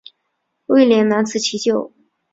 [0.65, 1.93] 威廉难辞其咎。